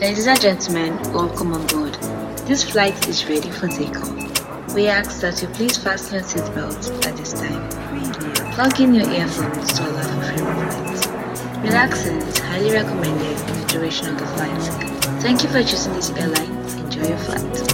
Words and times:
Ladies 0.00 0.26
and 0.26 0.40
gentlemen, 0.40 0.96
welcome 1.12 1.52
on 1.52 1.66
board. 1.66 1.92
This 2.46 2.70
flight 2.70 3.06
is 3.06 3.28
ready 3.28 3.50
for 3.50 3.68
takeoff. 3.68 4.08
We 4.74 4.86
ask 4.88 5.20
that 5.20 5.42
you 5.42 5.48
please 5.48 5.76
fasten 5.76 6.14
your 6.14 6.22
seatbelts 6.22 6.90
at 7.06 7.14
this 7.18 7.34
time. 7.34 7.68
Plug 8.54 8.80
in 8.80 8.94
your 8.94 9.06
earphones 9.10 9.70
to 9.74 9.86
allow 9.86 10.02
for 10.02 10.22
free 10.32 10.42
movement. 10.46 11.62
Relaxing 11.62 12.16
is 12.16 12.38
highly 12.38 12.72
recommended 12.72 13.40
in 13.50 13.60
the 13.60 13.66
duration 13.68 14.06
of 14.08 14.18
the 14.18 14.26
flight. 14.28 14.62
Thank 15.20 15.42
you 15.42 15.50
for 15.50 15.62
choosing 15.62 15.92
this 15.92 16.08
airline. 16.12 16.56
Enjoy 16.86 17.06
your 17.06 17.18
flight. 17.18 17.72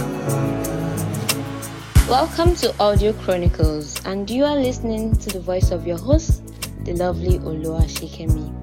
Welcome 2.09 2.53
to 2.55 2.75
Audio 2.81 3.13
Chronicles, 3.13 4.05
and 4.05 4.29
you 4.29 4.43
are 4.43 4.57
listening 4.57 5.15
to 5.19 5.29
the 5.29 5.39
voice 5.39 5.71
of 5.71 5.87
your 5.87 5.97
host, 5.97 6.43
the 6.83 6.93
lovely 6.95 7.39
Oluwa 7.39 7.83
Shikemi. 7.83 8.58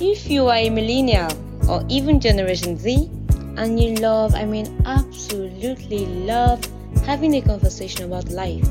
If 0.00 0.28
you 0.28 0.46
are 0.48 0.56
a 0.56 0.68
millennial 0.68 1.30
or 1.70 1.82
even 1.88 2.20
Generation 2.20 2.76
Z 2.76 3.08
and 3.56 3.80
you 3.80 3.94
love, 3.94 4.34
I 4.34 4.44
mean, 4.44 4.82
absolutely 4.84 6.04
love 6.04 6.62
having 7.06 7.34
a 7.34 7.40
conversation 7.40 8.04
about 8.04 8.28
life 8.28 8.68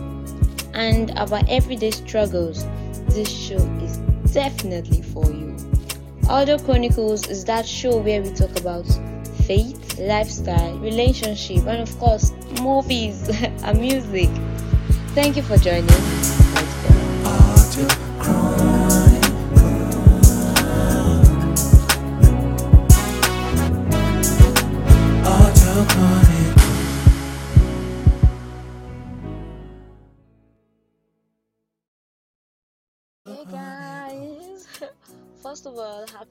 and 0.76 1.10
about 1.18 1.50
everyday 1.50 1.90
struggles, 1.90 2.64
this 3.08 3.28
show 3.28 3.58
is 3.82 3.98
definitely 4.34 5.02
for 5.02 5.26
you. 5.26 5.58
Audio 6.30 6.60
Chronicles 6.60 7.28
is 7.28 7.44
that 7.46 7.66
show 7.68 7.98
where 7.98 8.22
we 8.22 8.30
talk 8.32 8.60
about 8.60 8.86
faith, 9.46 9.98
lifestyle, 9.98 10.78
relationship, 10.78 11.66
and 11.66 11.82
of 11.82 11.98
course, 11.98 12.34
movies 12.62 13.30
and 13.64 13.80
music. 13.80 14.30
Thank 15.16 15.38
you 15.38 15.42
for 15.42 15.58
joining. 15.58 15.90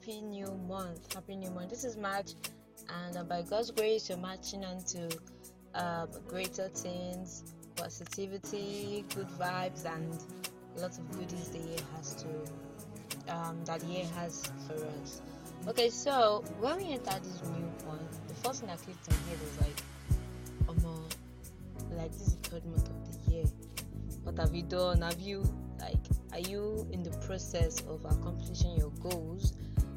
Happy 0.05 0.21
new 0.21 0.51
month! 0.67 1.13
Happy 1.15 1.35
new 1.35 1.49
month! 1.49 1.71
This 1.71 1.83
is 1.83 1.97
March, 1.97 2.33
and 3.07 3.17
uh, 3.17 3.23
by 3.23 3.41
God's 3.41 3.71
grace, 3.71 4.07
you're 4.07 4.19
marching 4.19 4.63
onto 4.63 5.09
um, 5.73 6.09
greater 6.27 6.67
things, 6.69 7.43
positivity, 7.75 9.03
good 9.15 9.27
vibes, 9.29 9.85
and 9.85 10.15
lots 10.77 10.99
of 10.99 11.09
goodies 11.11 11.49
the 11.49 11.57
year 11.57 11.79
has 11.95 12.23
to 12.23 13.33
um, 13.33 13.57
that 13.65 13.81
year 13.85 14.05
has 14.15 14.51
for 14.67 14.75
us. 14.75 15.23
Okay, 15.67 15.89
so 15.89 16.43
when 16.59 16.77
we 16.77 16.93
enter 16.93 17.19
this 17.23 17.41
new 17.41 17.87
month, 17.87 18.27
the 18.27 18.35
first 18.35 18.59
thing 18.59 18.69
that 18.69 18.77
clicked 18.77 19.09
my 19.09 19.17
head 19.27 19.39
was 19.41 19.61
like, 19.61 20.77
"Omo, 20.77 20.99
like 21.97 22.11
this 22.11 22.27
is 22.27 22.35
the 22.35 22.49
third 22.49 22.65
month 22.65 22.89
of 22.89 23.25
the 23.25 23.31
year. 23.31 23.45
What 24.23 24.37
have 24.37 24.53
you 24.53 24.61
done? 24.61 25.01
Have 25.01 25.19
you 25.19 25.43
like 25.79 25.97
are 26.31 26.39
you 26.39 26.87
in 26.91 27.01
the 27.01 27.15
process 27.25 27.81
of 27.87 28.05
accomplishing 28.05 28.75
your 28.77 28.91
goals 29.01 29.53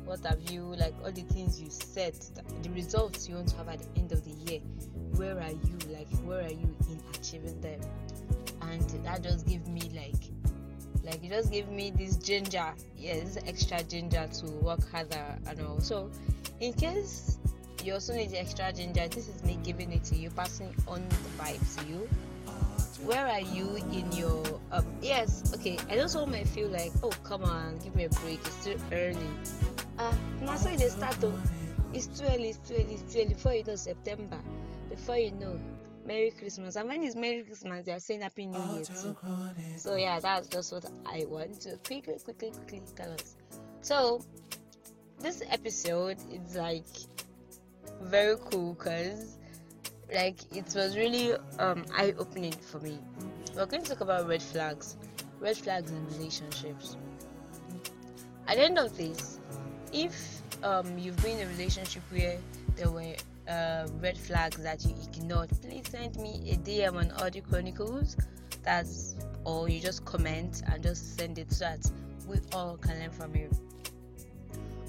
what 0.09 0.25
have 0.25 0.41
you 0.51 0.63
like 0.77 0.95
all 1.05 1.13
the 1.13 1.23
things 1.23 1.61
you 1.61 1.69
set 1.71 2.19
the 2.63 2.71
results 2.71 3.29
you 3.29 3.35
want 3.35 3.47
to 3.47 3.57
have 3.57 3.69
at 3.69 3.79
the 3.79 4.01
end 4.01 4.11
of 4.11 4.25
the 4.25 4.51
year 4.51 4.61
where 5.19 5.37
are 5.39 5.51
you 5.51 5.79
like 5.93 6.09
where 6.25 6.45
are 6.45 6.51
you 6.51 6.75
in 6.89 7.01
achieving 7.15 7.61
them? 7.61 7.81
And 8.63 8.83
that 9.05 9.23
just 9.23 9.47
gave 9.47 9.67
me 9.67 9.83
like 9.95 10.15
like 11.05 11.25
it 11.25 11.31
just 11.31 11.51
gave 11.51 11.69
me 11.69 11.91
this 11.91 12.17
ginger 12.17 12.73
yes 12.97 13.37
extra 13.47 13.83
ginger 13.83 14.29
to 14.41 14.47
work 14.47 14.89
harder 14.91 15.37
and 15.47 15.61
all. 15.61 15.81
So 15.81 16.11
in 16.61 16.73
case 16.73 17.39
you 17.85 17.95
also 17.95 18.15
need 18.15 18.31
the 18.31 18.41
extra 18.41 18.73
ginger 18.73 19.09
this 19.09 19.29
is 19.29 19.43
me 19.45 19.59
giving 19.65 19.93
it 19.93 20.05
to 20.05 20.17
you 20.17 20.31
passing 20.31 20.75
on 20.87 21.07
the 21.09 21.43
vibe 21.43 21.81
to 21.81 21.89
you. 21.89 22.09
Where 23.05 23.27
are 23.27 23.41
you 23.41 23.77
in 23.93 24.11
your 24.13 24.43
um 24.73 24.85
yes 25.01 25.53
okay 25.55 25.79
i 25.89 25.95
just 25.95 26.17
want 26.17 26.35
feel 26.49 26.69
like 26.69 26.91
oh 27.05 27.13
come 27.23 27.45
on 27.45 27.79
give 27.79 27.95
me 27.95 28.05
a 28.05 28.09
break 28.09 28.41
it's 28.45 28.65
too 28.65 28.77
early 28.91 29.31
uh 29.99 30.15
now 30.43 30.57
so 30.57 30.69
they 30.77 30.89
start 30.89 31.19
to 31.21 31.33
it's 31.93 32.07
too 32.07 32.25
early 32.27 32.51
it's 32.51 32.59
too 32.69 32.75
early 32.75 32.95
it's 32.95 33.13
too 33.13 33.21
early 33.21 33.35
before 33.35 33.55
you 33.55 33.65
know 33.65 33.77
september 33.77 34.39
before 34.91 35.17
you 35.17 35.33
know 35.33 35.59
merry 36.07 36.31
christmas 36.31 36.77
and 36.77 36.89
when 36.89 37.03
it's 37.03 37.15
merry 37.17 37.43
christmas 37.43 37.85
they 37.85 37.93
are 37.93 38.01
saying 38.01 38.21
happy 38.21 38.47
new 38.47 38.59
year 38.75 38.85
too 38.85 39.17
so 39.77 39.97
yeah 39.97 40.19
that's 40.21 40.49
just 40.49 40.73
what 40.73 40.85
i 41.07 41.25
want 41.29 41.61
to 41.61 41.77
quickly 41.79 42.15
quickly 42.25 42.51
quickly 42.51 42.83
tell 42.97 43.13
us 43.13 43.37
so 43.81 44.23
this 45.21 45.43
episode 45.51 46.17
is 46.33 46.55
like 46.55 46.87
very 48.03 48.37
cool 48.51 48.75
because 48.75 49.39
like 50.15 50.41
it 50.55 50.73
was 50.75 50.97
really 50.97 51.33
um 51.59 51.85
eye 51.97 52.15
opening 52.19 52.53
for 52.53 52.79
me. 52.81 52.99
We're 53.55 53.67
going 53.67 53.83
to 53.83 53.91
talk 53.91 54.01
about 54.01 54.29
red 54.29 54.43
flags, 54.43 54.97
red 55.41 55.57
flags 55.57 55.91
in 55.91 56.07
relationships. 56.07 56.97
At 58.47 58.57
the 58.57 58.63
end 58.63 58.79
of 58.79 58.97
this, 58.97 59.38
if 59.93 60.43
um 60.63 60.99
you've 60.99 61.21
been 61.23 61.39
in 61.39 61.47
a 61.47 61.51
relationship 61.51 62.03
where 62.11 62.39
there 62.77 62.91
were 62.91 63.15
uh, 63.49 63.87
red 64.01 64.17
flags 64.17 64.57
that 64.63 64.85
you 64.85 64.95
ignored, 65.03 65.51
please 65.63 65.85
send 65.89 66.17
me 66.17 66.51
a 66.51 66.57
DM 66.57 66.95
on 66.95 67.11
Audio 67.23 67.43
Chronicles. 67.43 68.17
That's 68.63 69.15
or 69.45 69.69
you 69.69 69.81
just 69.81 70.05
comment 70.05 70.63
and 70.67 70.83
just 70.83 71.17
send 71.17 71.39
it 71.39 71.51
so 71.53 71.65
that 71.65 71.91
we 72.27 72.39
all 72.53 72.77
can 72.77 72.99
learn 73.01 73.11
from 73.11 73.35
you. 73.35 73.51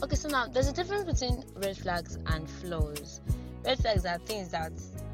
Okay, 0.04 0.16
so 0.16 0.28
now 0.30 0.48
there's 0.48 0.68
a 0.68 0.74
difference 0.74 1.04
between 1.04 1.44
red 1.56 1.78
flags 1.78 2.18
and 2.28 2.50
flaws. 2.50 3.22
Red 3.66 3.80
flags 3.80 4.06
are 4.06 4.18
things 4.20 4.50
that 4.50 4.74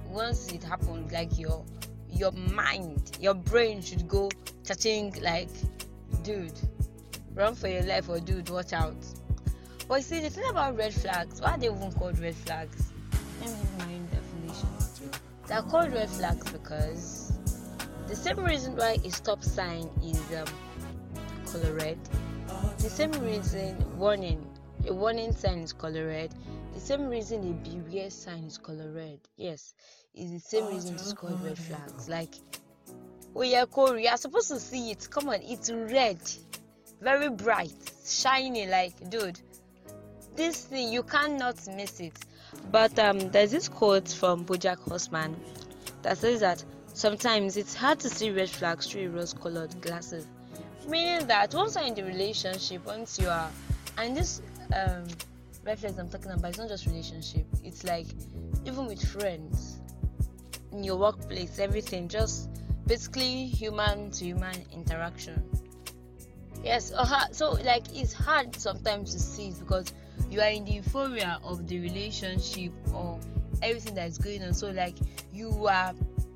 once 0.09 0.52
it 0.52 0.63
happens, 0.63 1.12
like 1.12 1.38
your 1.38 1.63
your 2.12 2.31
mind, 2.31 3.17
your 3.19 3.34
brain 3.34 3.81
should 3.81 4.07
go 4.07 4.29
touching 4.63 5.13
like, 5.22 5.50
dude, 6.23 6.53
run 7.34 7.53
for 7.56 7.67
your 7.67 7.84
life 7.84 8.09
or 8.09 8.19
dude, 8.19 8.50
watch 8.50 8.73
out. 8.73 8.96
But 9.88 10.03
see, 10.03 10.19
the 10.19 10.29
thing 10.29 10.50
about 10.50 10.78
red 10.78 10.94
flags, 10.94 11.41
why 11.41 11.51
are 11.51 11.57
they 11.57 11.68
even 11.68 11.91
called 11.91 12.18
red 12.19 12.35
flags? 12.35 12.91
Let 13.41 13.50
me 13.50 13.56
give 13.56 13.78
my 13.78 13.94
own 13.94 14.07
definition. 14.07 14.69
They're 15.47 15.62
called 15.62 15.94
red 15.94 16.09
flags 16.09 16.51
because 16.51 17.34
the 18.07 18.16
same 18.16 18.44
reason 18.44 18.75
why 18.75 18.97
a 19.03 19.12
stop 19.12 19.44
sign 19.44 19.90
is 20.03 20.19
um, 20.35 20.46
color 21.51 21.73
red, 21.73 22.00
the 22.79 22.90
same 22.90 23.12
reason 23.12 23.97
warning, 23.97 24.44
a 24.88 24.94
warning 24.94 25.31
sign 25.34 25.59
is 25.59 25.73
color 25.73 26.07
red, 26.07 26.34
the 26.73 26.79
same 26.79 27.07
reason 27.07 27.47
a 27.50 27.53
beware 27.69 28.09
sign 28.09 28.44
is 28.46 28.57
color 28.57 28.91
red. 28.91 29.19
Yes, 29.38 29.75
is 30.13 30.31
the 30.31 30.40
same 30.40 30.67
reason 30.67 30.96
it's 30.96 31.13
called 31.13 31.44
red 31.44 31.57
flags. 31.57 32.09
Like, 32.09 32.35
oh 33.35 33.44
yeah, 33.44 33.66
Corey, 33.66 34.06
you're 34.06 34.17
supposed 34.17 34.50
to 34.50 34.59
see 34.59 34.91
it. 34.91 35.07
Come 35.09 35.29
on, 35.29 35.40
it's 35.41 35.72
red, 35.72 36.19
very 37.02 37.29
bright, 37.29 37.73
shiny. 38.06 38.67
Like, 38.67 39.09
dude, 39.09 39.40
this 40.35 40.66
thing 40.66 40.91
you 40.91 41.03
cannot 41.03 41.56
miss 41.75 42.00
it. 42.00 42.18
But 42.72 42.97
um, 43.00 43.19
there's 43.31 43.51
this 43.51 43.68
quote 43.68 44.07
from 44.07 44.46
BoJack 44.46 44.79
Horseman 44.79 45.35
that 46.01 46.18
says 46.18 46.40
that 46.41 46.63
sometimes 46.94 47.57
it's 47.57 47.75
hard 47.75 48.00
to 48.00 48.09
see 48.09 48.29
red 48.31 48.50
flags 48.50 48.88
through 48.88 49.09
rose-colored 49.09 49.81
glasses, 49.81 50.28
meaning 50.88 51.28
that 51.28 51.53
once 51.53 51.75
you're 51.75 51.85
in 51.85 51.96
the 51.96 52.03
relationship, 52.03 52.85
once 52.85 53.19
you 53.19 53.28
are, 53.28 53.50
and 53.97 54.16
this 54.16 54.41
um, 54.73 55.06
red 55.66 55.79
flags 55.79 55.97
I'm 55.97 56.09
talking 56.09 56.31
about, 56.31 56.50
it's 56.50 56.57
not 56.57 56.69
just 56.69 56.85
relationship. 56.85 57.46
It's 57.63 57.84
like 57.84 58.07
even 58.66 58.88
with 58.88 59.03
friends, 59.06 59.79
in 60.72 60.84
your 60.84 60.97
workplace, 60.97 61.59
everything, 61.59 62.07
just 62.07 62.50
basically 62.85 63.46
human 63.46 64.12
to 64.12 64.25
human 64.25 64.56
interaction. 64.73 65.41
Yes, 66.63 66.91
uh, 66.96 67.25
so 67.31 67.52
like 67.52 67.84
it's 67.94 68.13
hard 68.13 68.56
sometimes 68.56 69.13
to 69.13 69.19
see 69.19 69.53
because 69.57 69.94
you 70.30 70.41
are 70.41 70.50
in 70.50 70.66
the 70.66 70.72
euphoria 70.72 71.40
of 71.44 71.67
the 71.67 71.79
relationship 71.79 72.72
or 72.94 73.20
everything 73.62 73.96
that 73.96 74.09
is 74.09 74.17
going 74.17 74.44
on. 74.44 74.53
So 74.53 74.72
like 74.72 74.96
you 75.34 75.67
are, 75.67 75.94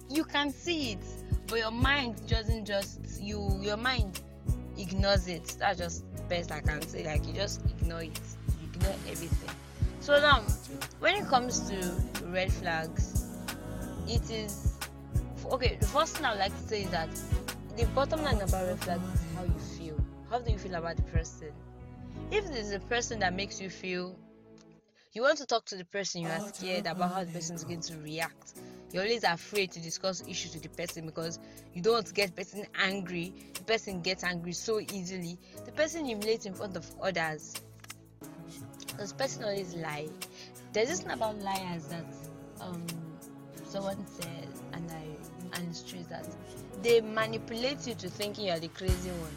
you 0.10 0.24
can 0.24 0.52
see 0.52 0.94
it, 0.94 1.04
but 1.48 1.60
your 1.60 1.72
mind 1.72 2.28
doesn't 2.28 2.66
just 2.66 3.22
you. 3.22 3.60
Your 3.62 3.78
mind 3.78 4.22
ignores 4.78 5.28
it. 5.28 5.56
That's 5.60 5.80
just 5.80 6.06
best 6.30 6.52
I 6.52 6.62
can 6.62 6.82
say. 6.82 7.06
Like 7.06 7.26
you 7.26 7.34
just 7.34 7.62
ignore 7.66 8.04
it. 8.04 8.20
You 8.62 8.70
ignore 8.74 8.96
everything. 9.10 9.50
So 10.00 10.20
now, 10.20 10.42
when 11.00 11.16
it 11.16 11.28
comes 11.28 11.60
to 11.70 11.94
red 12.26 12.52
flags, 12.52 13.26
it 14.08 14.30
is 14.32 14.74
okay. 15.52 15.78
The 15.80 15.88
first 15.88 16.16
thing 16.18 16.26
I 16.26 16.32
would 16.32 16.40
like 16.40 16.56
to 16.56 16.68
say 16.68 16.84
is 16.84 16.90
that 16.92 17.10
the 17.78 17.86
bottom 17.88 18.24
line 18.24 18.42
about 18.42 18.68
red 18.68 18.80
flags 18.80 19.04
is 19.14 19.22
how 19.36 19.44
you 19.44 19.60
feel. 19.78 19.96
How 20.30 20.40
do 20.40 20.52
you 20.52 20.58
feel 20.58 20.76
about 20.76 20.96
the 20.96 21.04
person? 21.04 21.52
If 22.32 22.46
there's 22.52 22.72
a 22.72 22.80
person 22.80 23.20
that 23.20 23.34
makes 23.34 23.60
you 23.60 23.70
feel 23.70 24.16
you 25.14 25.24
want 25.24 25.40
to 25.40 25.46
talk 25.48 25.66
to 25.66 25.76
the 25.76 25.86
person, 25.86 26.22
you 26.22 26.28
are 26.28 26.40
scared 26.54 26.86
about 26.86 27.12
how 27.12 27.24
the 27.24 27.32
person 27.32 27.56
is 27.56 27.64
going 27.64 27.82
to 27.82 27.98
react. 27.98 28.54
You're 28.92 29.04
always 29.04 29.24
afraid 29.24 29.72
to 29.72 29.80
discuss 29.80 30.22
issues 30.28 30.54
with 30.54 30.62
the 30.62 30.70
person 30.70 31.06
because 31.08 31.40
you 31.74 31.82
don't 31.82 31.94
want 31.94 32.06
to 32.08 32.14
get 32.14 32.28
the 32.28 32.44
person 32.44 32.66
angry. 32.80 33.34
The 33.56 33.64
person 33.64 34.02
gets 34.02 34.24
angry 34.24 34.52
so 34.54 34.80
easily. 34.80 35.40
The 35.66 35.72
person 35.72 36.06
humiliates 36.06 36.46
in 36.46 36.54
front 36.54 36.78
of 36.78 36.86
others. 37.02 37.56
Because 38.88 39.14
person 39.14 39.44
always 39.46 39.74
lie. 39.76 40.10
There's 40.74 40.90
this 40.90 41.00
thing 41.02 41.12
about 41.12 41.40
liars 41.40 41.86
that 41.86 42.06
um 42.62 42.86
someone 43.64 44.06
said, 44.06 44.48
and 44.74 44.92
I 44.92 45.58
and 45.58 45.70
it's 45.70 45.82
true 45.82 46.06
that 46.10 46.28
they 46.84 47.02
manipulate 47.02 47.88
you 47.88 47.96
to 47.96 48.10
thinking 48.10 48.46
you're 48.46 48.60
the 48.60 48.68
crazy 48.68 49.10
one. 49.10 49.36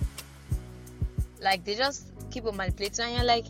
Like 1.43 1.65
they 1.65 1.75
just 1.75 2.13
keep 2.31 2.47
on 2.47 2.57
manipulating, 2.57 3.05
and 3.05 3.17
you're 3.17 3.25
like, 3.25 3.47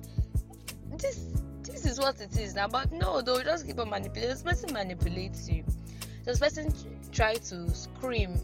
this 0.99 1.27
this 1.62 1.85
is 1.85 1.99
what 1.99 2.21
it 2.21 2.37
is 2.37 2.55
now. 2.55 2.69
But 2.69 2.91
no, 2.93 3.21
they'll 3.21 3.43
just 3.43 3.67
keep 3.67 3.79
on 3.79 3.91
manipulating. 3.91 4.31
This 4.31 4.43
person 4.43 4.73
manipulates 4.73 5.49
you. 5.49 5.65
This 6.25 6.39
person 6.39 6.73
try 7.12 7.35
to 7.35 7.71
scream, 7.71 8.41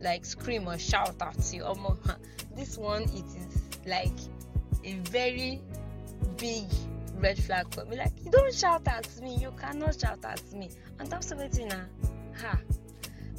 like 0.00 0.24
scream 0.24 0.68
or 0.68 0.78
shout 0.78 1.16
at 1.20 1.52
you. 1.52 1.64
Um, 1.64 1.98
this 2.56 2.78
one 2.78 3.02
it 3.02 3.24
is 3.36 3.62
like 3.86 4.18
a 4.84 4.94
very 5.10 5.60
big 6.36 6.64
red 7.16 7.38
flag 7.38 7.72
for 7.74 7.84
me. 7.84 7.96
Like 7.96 8.12
you 8.24 8.30
don't 8.30 8.54
shout 8.54 8.86
at 8.88 9.08
me. 9.20 9.36
You 9.36 9.52
cannot 9.60 10.00
shout 10.00 10.24
at 10.24 10.52
me. 10.52 10.70
And 10.98 11.10
that's 11.10 11.30
everything 11.32 11.68
now. 11.68 11.84
Ha. 12.40 12.58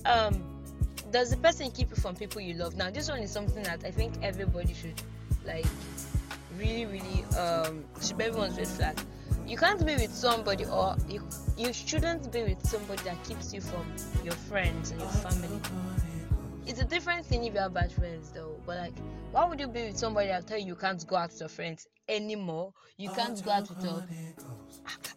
Um, 0.06 0.44
does 1.12 1.31
the 1.31 1.38
person 1.38 1.71
keep 1.71 1.89
you 1.89 1.95
from 1.95 2.15
people 2.15 2.42
you 2.42 2.53
love? 2.53 2.75
Now 2.75 2.89
this 2.89 3.10
one 3.10 3.19
is 3.19 3.31
something 3.31 3.63
that 3.63 3.83
I 3.86 3.92
think 3.92 4.15
everybody 4.21 4.74
should 4.74 5.01
like 5.47 5.65
really 6.57 6.85
really 6.85 7.23
um 7.38 7.85
should 8.01 8.17
be 8.17 8.25
everyone's 8.25 8.57
red 8.57 8.67
flag. 8.67 8.97
You 9.47 9.57
can't 9.57 9.83
be 9.85 9.95
with 9.95 10.13
somebody 10.13 10.65
or 10.65 10.95
you 11.07 11.23
you 11.57 11.71
shouldn't 11.71 12.31
be 12.31 12.44
with 12.44 12.65
somebody 12.67 13.01
that 13.03 13.23
keeps 13.23 13.53
you 13.53 13.61
from 13.61 13.85
your 14.23 14.33
friends 14.33 14.91
and 14.91 14.99
your 14.99 15.09
family. 15.09 15.59
It's 16.65 16.81
a 16.81 16.85
different 16.85 17.25
thing 17.25 17.45
if 17.45 17.53
you 17.53 17.59
have 17.61 17.73
bad 17.73 17.91
friends 17.91 18.31
though. 18.31 18.59
But 18.65 18.77
like 18.77 18.94
why 19.31 19.45
would 19.45 19.59
you 19.59 19.67
be 19.67 19.88
with 19.88 19.97
somebody 19.97 20.27
that 20.27 20.47
tell 20.47 20.57
you 20.57 20.67
you 20.67 20.75
can't 20.75 21.05
go 21.07 21.15
out 21.15 21.31
with 21.31 21.39
your 21.39 21.50
friends 21.50 21.88
anymore? 22.09 22.73
You 22.97 23.09
can't 23.11 23.41
go 23.43 23.51
out 23.51 23.69
with 23.69 23.83
your 23.83 24.03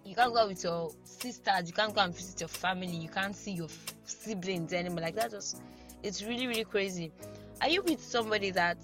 you 0.04 0.14
can't 0.14 0.32
go 0.32 0.40
out 0.40 0.48
with 0.48 0.62
your 0.62 0.92
sisters. 1.04 1.66
You 1.66 1.72
can't 1.72 1.94
go 1.94 2.00
and 2.00 2.14
visit 2.14 2.40
your 2.40 2.48
family. 2.48 2.96
You 2.96 3.08
can't 3.08 3.34
see 3.34 3.52
your 3.52 3.68
siblings 4.04 4.72
anymore. 4.72 5.00
Like 5.00 5.16
that 5.16 5.30
just 5.32 5.60
it's 6.02 6.22
really 6.22 6.46
really 6.46 6.64
crazy. 6.64 7.12
Are 7.60 7.68
you 7.68 7.82
with 7.82 8.02
somebody 8.02 8.50
that 8.52 8.78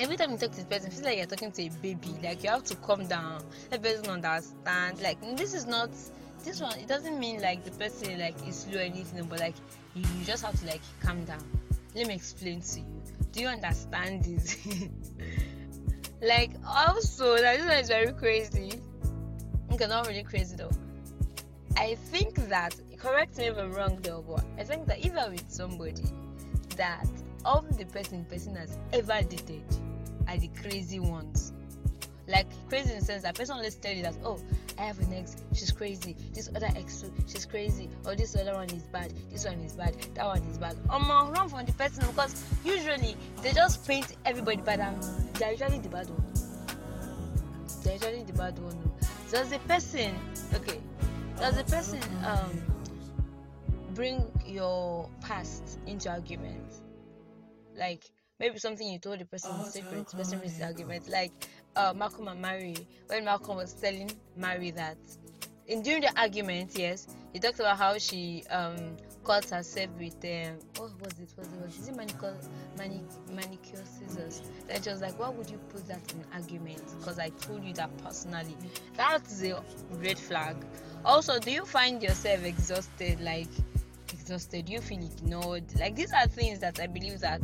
every 0.00 0.16
time 0.16 0.30
you 0.30 0.38
talk 0.38 0.50
to 0.50 0.56
this 0.56 0.64
person, 0.64 0.86
it 0.88 0.92
feels 0.94 1.04
like 1.04 1.18
you're 1.18 1.26
talking 1.26 1.52
to 1.52 1.62
a 1.62 1.68
baby. 1.82 2.14
Like 2.22 2.42
you 2.42 2.50
have 2.50 2.64
to 2.64 2.76
calm 2.76 3.06
down. 3.06 3.42
The 3.70 3.78
person 3.78 4.08
understand. 4.08 5.00
Like 5.02 5.20
this 5.36 5.54
is 5.54 5.66
not 5.66 5.90
this 6.42 6.60
one. 6.60 6.78
It 6.78 6.88
doesn't 6.88 7.18
mean 7.18 7.40
like 7.42 7.64
the 7.64 7.70
person 7.72 8.18
like 8.18 8.34
is 8.48 8.60
slow 8.60 8.78
or 8.78 8.82
anything, 8.82 9.24
but 9.24 9.40
like 9.40 9.54
you, 9.94 10.02
you 10.18 10.24
just 10.24 10.44
have 10.44 10.58
to 10.60 10.66
like 10.66 10.80
calm 11.00 11.24
down. 11.24 11.44
Let 11.94 12.06
me 12.06 12.14
explain 12.14 12.62
to 12.62 12.80
you. 12.80 12.86
Do 13.32 13.40
you 13.40 13.48
understand 13.48 14.24
this? 14.24 14.56
like 16.22 16.52
also, 16.66 17.34
like 17.34 17.58
this 17.58 17.66
one 17.66 17.78
is 17.78 17.88
very 17.88 18.12
crazy. 18.12 18.80
Okay, 19.70 19.86
not 19.86 20.06
really 20.06 20.24
crazy 20.24 20.56
though. 20.56 20.72
I 21.76 21.94
think 21.94 22.36
that 22.48 22.74
correct 22.98 23.38
me 23.38 23.44
if 23.44 23.58
I'm 23.58 23.72
wrong 23.72 23.98
though, 24.02 24.24
but 24.26 24.44
I 24.58 24.64
think 24.64 24.86
that 24.86 25.04
if 25.04 25.16
I'm 25.16 25.32
with 25.32 25.50
somebody 25.50 26.04
that 26.76 27.06
all 27.44 27.62
the 27.62 27.84
person 27.86 28.24
person 28.24 28.54
has 28.54 28.78
ever 28.92 29.22
dated 29.22 29.62
are 30.30 30.38
the 30.38 30.48
crazy 30.48 31.00
ones. 31.00 31.52
Like 32.28 32.46
crazy 32.68 32.92
in 32.92 33.00
the 33.00 33.04
sense 33.04 33.24
that 33.24 33.34
person 33.34 33.56
always 33.56 33.74
tell 33.74 33.92
you 33.92 34.02
that 34.04 34.14
oh 34.24 34.38
I 34.78 34.82
have 34.82 34.98
an 35.00 35.12
ex, 35.12 35.36
she's 35.52 35.72
crazy. 35.72 36.16
This 36.32 36.48
other 36.54 36.68
ex, 36.76 37.04
she's 37.26 37.44
crazy. 37.44 37.90
Or 38.06 38.14
this 38.14 38.36
other 38.36 38.54
one 38.54 38.70
is 38.70 38.84
bad. 38.84 39.12
This 39.30 39.44
one 39.44 39.58
is 39.60 39.72
bad. 39.72 39.94
That 40.14 40.26
one 40.26 40.42
is 40.44 40.56
bad. 40.56 40.76
Um, 40.88 41.10
run 41.10 41.48
from 41.48 41.66
the 41.66 41.72
person 41.72 42.06
because 42.06 42.44
usually 42.64 43.16
they 43.42 43.52
just 43.52 43.86
paint 43.86 44.16
everybody 44.24 44.62
bad 44.62 44.80
and 44.80 45.02
they're 45.34 45.50
usually 45.50 45.80
the 45.80 45.88
bad 45.88 46.08
one. 46.08 46.24
They're 47.82 47.94
usually 47.94 48.22
the 48.22 48.32
bad 48.32 48.58
one. 48.58 48.78
Does 49.30 49.50
the 49.50 49.58
person 49.60 50.14
okay? 50.54 50.80
Does 51.38 51.56
the 51.56 51.64
person 51.64 52.00
um 52.24 52.62
bring 53.94 54.24
your 54.46 55.10
past 55.20 55.78
into 55.86 56.08
argument? 56.10 56.74
Like 57.76 58.04
maybe 58.40 58.58
something 58.58 58.88
you 58.88 58.98
told 58.98 59.20
the 59.20 59.26
person 59.26 59.56
in 59.58 59.64
secret, 59.64 60.08
the 60.08 60.16
person 60.16 60.38
brings 60.40 60.60
argument. 60.60 61.08
Like 61.08 61.32
uh, 61.76 61.92
Malcolm 61.94 62.26
and 62.28 62.40
Mary, 62.40 62.74
when 63.06 63.24
Malcolm 63.24 63.56
was 63.56 63.74
telling 63.74 64.10
Mary 64.36 64.72
that 64.72 64.96
in 65.70 65.82
during 65.82 66.00
the 66.00 66.10
argument, 66.20 66.72
yes, 66.74 67.06
he 67.32 67.38
talked 67.38 67.60
about 67.60 67.78
how 67.78 67.96
she 67.98 68.42
um 68.50 68.96
cut 69.24 69.48
herself 69.50 69.90
with 69.98 70.16
um 70.24 70.58
what 70.76 70.90
was 71.00 71.18
it? 71.20 71.32
Was 71.36 71.52
it 71.52 71.60
was 71.60 71.78
is 71.78 71.88
it 71.88 71.96
manicure 71.96 72.36
manic- 72.76 73.28
manicure 73.30 73.84
scissors? 73.84 74.42
Then 74.66 74.82
she 74.82 74.90
was 74.90 75.00
like, 75.00 75.18
why 75.18 75.28
would 75.28 75.48
you 75.48 75.58
put 75.68 75.86
that 75.86 76.00
in 76.12 76.24
argument? 76.32 76.82
Because 76.98 77.18
I 77.18 77.28
told 77.28 77.62
you 77.62 77.72
that 77.74 77.96
personally. 77.98 78.56
That's 78.96 79.42
a 79.44 79.62
red 79.90 80.18
flag. 80.18 80.56
Also, 81.04 81.38
do 81.38 81.50
you 81.52 81.64
find 81.64 82.02
yourself 82.02 82.44
exhausted? 82.44 83.20
Like 83.20 83.48
exhausted? 84.12 84.64
Do 84.66 84.72
you 84.72 84.80
feel 84.80 85.02
ignored? 85.04 85.64
Like 85.78 85.94
these 85.94 86.12
are 86.12 86.26
things 86.26 86.58
that 86.60 86.80
I 86.80 86.88
believe 86.88 87.20
that 87.20 87.42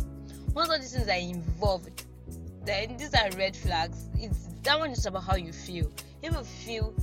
once 0.57 0.71
all 0.71 0.79
these 0.79 0.95
things 0.95 1.07
are 1.07 1.13
involved, 1.13 2.07
then 2.65 2.97
these 2.97 3.13
are 3.13 3.29
red 3.37 3.55
flags. 3.55 4.09
It's 4.19 4.49
that 4.63 4.79
one 4.79 4.91
is 4.91 5.05
about 5.05 5.25
how 5.25 5.37
you 5.37 5.53
feel. 5.53 5.93
If 6.23 6.33
you 6.33 6.43
feel 6.43 6.95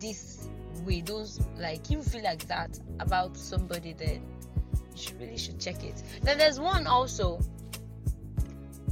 this 0.00 0.48
way, 0.84 1.02
those 1.02 1.40
like 1.56 1.90
you 1.90 2.02
feel 2.02 2.24
like 2.24 2.46
that 2.48 2.76
about 2.98 3.36
somebody, 3.36 3.92
then 3.92 4.26
you 4.74 4.96
should 4.96 5.20
really 5.20 5.38
should 5.38 5.60
check 5.60 5.84
it. 5.84 6.02
Then 6.22 6.38
there's 6.38 6.58
one 6.58 6.88
also. 6.88 7.40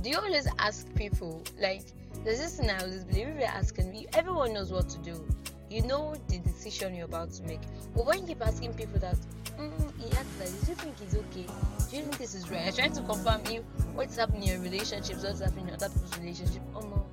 Do 0.02 0.10
you 0.10 0.18
always 0.18 0.46
ask 0.60 0.86
people 0.94 1.42
like 1.60 1.82
there's 2.24 2.38
this 2.38 2.58
thing 2.60 2.70
I 2.70 2.78
always 2.78 3.02
believe 3.02 3.26
you're 3.30 3.42
asking 3.42 4.06
everyone 4.14 4.52
knows 4.52 4.70
what 4.70 4.88
to 4.90 4.98
do. 4.98 5.26
You 5.68 5.82
know 5.82 6.14
the 6.28 6.38
decision 6.38 6.94
you're 6.94 7.06
about 7.06 7.32
to 7.32 7.42
make. 7.42 7.60
But 7.94 8.06
when 8.06 8.20
you 8.20 8.26
keep 8.28 8.46
asking 8.46 8.74
people 8.74 9.00
that 9.00 9.16
mm, 9.58 9.92
he 9.98 10.04
like 10.04 10.38
this, 10.38 10.52
do 10.62 10.70
you 10.70 10.74
think 10.76 10.94
it's 11.02 11.14
okay? 11.14 11.46
Do 11.90 11.96
you 11.96 12.02
think 12.02 12.18
this 12.18 12.34
is 12.34 12.50
right? 12.50 12.66
I'm 12.66 12.72
trying 12.72 12.92
to 12.92 13.02
confirm 13.02 13.40
you 13.50 13.64
what's 13.94 14.16
happening 14.16 14.44
in 14.44 14.48
your 14.48 14.60
relationships, 14.60 15.24
what's 15.24 15.40
happening 15.40 15.68
in 15.68 15.74
other 15.74 15.88
people's 15.88 16.18
relationship. 16.18 16.62
Oh 16.74 16.80
no, 16.80 17.06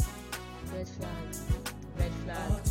red 0.72 0.88
flag, 0.88 1.12
red 1.98 2.12
flag. 2.26 2.62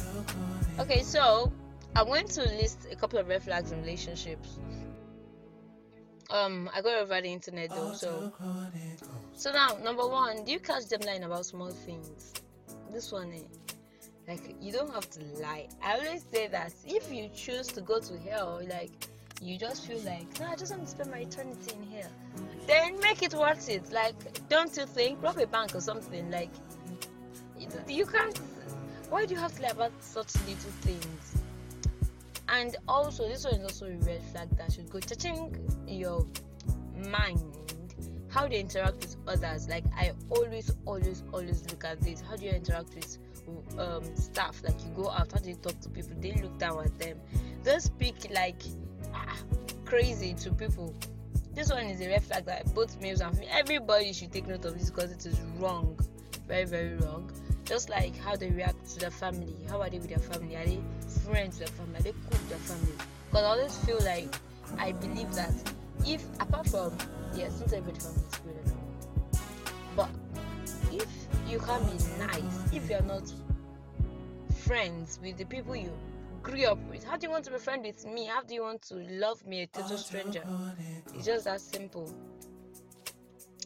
Okay, 0.78 1.02
so 1.02 1.52
I'm 1.96 2.06
going 2.06 2.28
to 2.28 2.42
list 2.42 2.86
a 2.90 2.96
couple 2.96 3.18
of 3.18 3.28
red 3.28 3.42
flags 3.42 3.72
in 3.72 3.80
relationships. 3.80 4.58
Um, 6.30 6.70
I 6.74 6.80
got 6.80 6.94
over 6.94 7.20
the 7.20 7.28
internet 7.28 7.70
though, 7.70 7.92
so 7.92 8.32
so 9.34 9.52
now 9.52 9.76
number 9.82 10.06
one, 10.06 10.44
do 10.44 10.52
you 10.52 10.60
catch 10.60 10.86
them 10.86 11.00
lying 11.04 11.24
about 11.24 11.44
small 11.44 11.70
things? 11.70 12.32
This 12.90 13.10
one, 13.12 13.32
eh? 13.32 13.71
Like 14.28 14.54
you 14.60 14.72
don't 14.72 14.92
have 14.92 15.08
to 15.10 15.20
lie. 15.40 15.68
I 15.82 15.94
always 15.94 16.24
say 16.32 16.48
that 16.48 16.72
if 16.86 17.12
you 17.12 17.28
choose 17.34 17.66
to 17.68 17.80
go 17.80 18.00
to 18.00 18.18
hell, 18.18 18.60
like 18.68 18.90
you 19.40 19.58
just 19.58 19.86
feel 19.86 19.98
like 20.00 20.38
no, 20.38 20.46
I 20.46 20.56
just 20.56 20.70
want 20.70 20.84
to 20.84 20.90
spend 20.90 21.10
my 21.10 21.18
eternity 21.18 21.74
in 21.74 21.82
here, 21.90 22.08
then 22.66 22.98
make 23.00 23.22
it 23.22 23.34
worth 23.34 23.68
it. 23.68 23.90
Like, 23.92 24.14
don't 24.48 24.74
you 24.76 24.86
think? 24.86 25.22
Rob 25.22 25.38
a 25.38 25.46
bank 25.46 25.74
or 25.74 25.80
something. 25.80 26.30
Like, 26.30 26.50
you, 27.58 27.68
you 27.88 28.06
can't. 28.06 28.38
Why 29.10 29.26
do 29.26 29.34
you 29.34 29.40
have 29.40 29.54
to 29.56 29.62
lie 29.62 29.68
about 29.68 29.92
such 30.00 30.34
little 30.46 30.70
things? 30.82 31.42
And 32.48 32.76
also, 32.86 33.28
this 33.28 33.44
one 33.44 33.54
is 33.54 33.64
also 33.64 33.86
a 33.86 33.96
red 34.06 34.22
flag 34.30 34.48
that 34.56 34.72
should 34.72 34.88
go 34.88 35.00
touching 35.00 35.56
your 35.86 36.26
mind 37.10 37.42
how 38.32 38.48
they 38.48 38.60
interact 38.60 38.96
with 38.96 39.16
others. 39.26 39.68
Like 39.68 39.84
I 39.96 40.12
always, 40.30 40.74
always, 40.86 41.22
always 41.32 41.62
look 41.70 41.84
at 41.84 42.00
this. 42.00 42.20
How 42.20 42.36
do 42.36 42.46
you 42.46 42.52
interact 42.52 42.94
with 42.94 43.18
um, 43.78 44.04
staff? 44.16 44.62
Like 44.62 44.80
you 44.84 44.90
go 44.94 45.10
out, 45.10 45.32
how 45.32 45.38
do 45.38 45.48
you 45.48 45.56
talk 45.56 45.78
to 45.80 45.88
people? 45.88 46.12
They 46.20 46.32
look 46.42 46.58
down 46.58 46.84
at 46.84 46.98
them. 46.98 47.20
They 47.62 47.78
speak 47.78 48.16
like 48.34 48.62
ah, 49.14 49.36
crazy 49.84 50.34
to 50.34 50.52
people. 50.52 50.94
This 51.54 51.70
one 51.70 51.84
is 51.84 52.00
a 52.00 52.08
red 52.08 52.22
flag 52.22 52.46
that 52.46 52.74
both 52.74 53.00
males 53.00 53.20
and 53.20 53.36
females, 53.36 53.54
everybody 53.54 54.12
should 54.12 54.32
take 54.32 54.46
note 54.46 54.64
of 54.64 54.78
this 54.78 54.90
because 54.90 55.12
it 55.12 55.26
is 55.26 55.38
wrong, 55.58 55.98
very, 56.48 56.64
very 56.64 56.96
wrong. 56.96 57.30
Just 57.64 57.90
like 57.90 58.16
how 58.16 58.36
they 58.36 58.50
react 58.50 58.86
to 58.94 59.00
their 59.00 59.10
family. 59.10 59.54
How 59.68 59.80
are 59.80 59.90
they 59.90 59.98
with 59.98 60.08
their 60.08 60.18
family? 60.18 60.56
Are 60.56 60.64
they 60.64 60.80
friends 61.24 61.58
with 61.58 61.68
their 61.68 61.76
family? 61.76 61.98
Are 61.98 62.02
they 62.02 62.12
cool 62.12 62.30
with 62.30 62.48
their 62.48 62.58
family? 62.58 62.92
Because 63.30 63.44
I 63.44 63.48
always 63.48 63.76
feel 63.78 63.98
like 64.00 64.34
I 64.78 64.92
believe 64.92 65.32
that 65.34 65.52
if 66.06 66.24
apart 66.40 66.68
from 66.68 66.96
yes, 67.34 67.56
since 67.58 67.72
everybody 67.72 68.00
family 68.00 68.22
you 71.52 71.58
can 71.58 71.84
be 71.84 71.92
nice, 72.18 72.72
if 72.72 72.88
you're 72.88 73.02
not 73.02 73.30
friends 74.60 75.20
with 75.22 75.36
the 75.36 75.44
people 75.44 75.76
you 75.76 75.92
grew 76.42 76.64
up 76.64 76.78
with, 76.90 77.04
how 77.04 77.14
do 77.18 77.26
you 77.26 77.30
want 77.30 77.44
to 77.44 77.50
be 77.50 77.58
friends 77.58 77.86
with 77.86 78.06
me? 78.06 78.24
How 78.24 78.42
do 78.42 78.54
you 78.54 78.62
want 78.62 78.80
to 78.82 78.94
love 78.94 79.46
me, 79.46 79.62
a 79.62 79.66
total 79.66 79.98
stranger? 79.98 80.42
It's 81.14 81.26
just 81.26 81.44
that 81.44 81.60
simple. 81.60 82.10